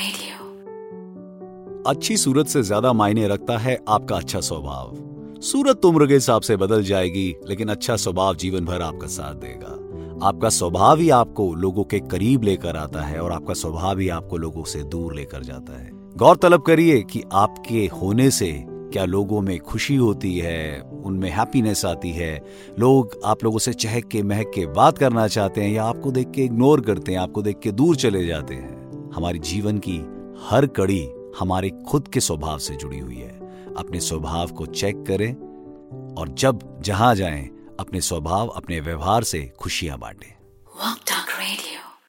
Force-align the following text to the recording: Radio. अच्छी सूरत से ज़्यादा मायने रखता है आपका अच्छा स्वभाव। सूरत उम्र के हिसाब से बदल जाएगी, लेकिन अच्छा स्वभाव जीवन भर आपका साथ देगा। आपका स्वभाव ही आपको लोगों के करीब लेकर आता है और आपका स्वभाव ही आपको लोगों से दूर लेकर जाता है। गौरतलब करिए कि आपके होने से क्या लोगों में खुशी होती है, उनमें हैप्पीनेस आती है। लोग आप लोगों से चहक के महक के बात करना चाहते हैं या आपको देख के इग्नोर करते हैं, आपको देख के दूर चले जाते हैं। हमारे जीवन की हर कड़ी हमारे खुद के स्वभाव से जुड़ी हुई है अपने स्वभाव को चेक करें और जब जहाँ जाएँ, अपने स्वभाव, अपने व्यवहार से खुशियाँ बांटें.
Radio. 0.00 0.36
अच्छी 1.86 2.16
सूरत 2.16 2.46
से 2.46 2.62
ज़्यादा 2.62 2.92
मायने 2.92 3.28
रखता 3.28 3.58
है 3.58 3.78
आपका 3.88 4.16
अच्छा 4.16 4.40
स्वभाव। 4.40 5.40
सूरत 5.40 5.84
उम्र 5.84 6.06
के 6.06 6.14
हिसाब 6.14 6.42
से 6.42 6.56
बदल 6.56 6.82
जाएगी, 6.82 7.34
लेकिन 7.48 7.68
अच्छा 7.68 7.96
स्वभाव 7.96 8.34
जीवन 8.34 8.64
भर 8.64 8.82
आपका 8.82 9.06
साथ 9.06 9.34
देगा। 9.34 10.26
आपका 10.26 10.48
स्वभाव 10.48 10.98
ही 10.98 11.10
आपको 11.10 11.54
लोगों 11.54 11.84
के 11.84 12.00
करीब 12.00 12.42
लेकर 12.42 12.76
आता 12.76 13.02
है 13.02 13.20
और 13.20 13.32
आपका 13.32 13.54
स्वभाव 13.54 13.98
ही 13.98 14.08
आपको 14.08 14.36
लोगों 14.36 14.64
से 14.64 14.82
दूर 14.82 15.14
लेकर 15.14 15.42
जाता 15.42 15.80
है। 15.80 15.90
गौरतलब 16.16 16.62
करिए 16.62 17.02
कि 17.02 17.22
आपके 17.32 17.86
होने 18.02 18.30
से 18.30 18.52
क्या 18.66 19.04
लोगों 19.04 19.40
में 19.40 19.58
खुशी 19.58 19.96
होती 19.96 20.36
है, 20.38 20.80
उनमें 20.80 21.30
हैप्पीनेस 21.30 21.84
आती 21.84 22.10
है। 22.10 22.34
लोग 22.78 23.20
आप 23.24 23.44
लोगों 23.44 23.58
से 23.58 23.72
चहक 23.72 24.04
के 24.04 24.22
महक 24.22 24.50
के 24.54 24.66
बात 24.66 24.98
करना 24.98 25.28
चाहते 25.28 25.60
हैं 25.60 25.72
या 25.72 25.84
आपको 25.84 26.10
देख 26.10 26.30
के 26.30 26.44
इग्नोर 26.44 26.80
करते 26.80 27.12
हैं, 27.12 27.18
आपको 27.18 27.42
देख 27.42 27.58
के 27.58 27.72
दूर 27.72 27.96
चले 27.96 28.26
जाते 28.26 28.54
हैं। 28.54 28.79
हमारे 29.14 29.38
जीवन 29.38 29.78
की 29.78 29.98
हर 30.48 30.66
कड़ी 30.66 31.10
हमारे 31.38 31.70
खुद 31.70 32.08
के 32.08 32.20
स्वभाव 32.20 32.58
से 32.58 32.76
जुड़ी 32.76 32.98
हुई 32.98 33.16
है 33.16 33.40
अपने 33.74 34.00
स्वभाव 34.00 34.48
को 34.48 34.66
चेक 34.66 35.04
करें 35.08 35.34
और 36.14 36.28
जब 36.28 36.82
जहाँ 36.82 37.14
जाएँ, 37.14 37.50
अपने 37.80 38.00
स्वभाव, 38.00 38.48
अपने 38.48 38.80
व्यवहार 38.80 39.24
से 39.24 39.52
खुशियाँ 39.58 39.98
बांटें. 39.98 40.34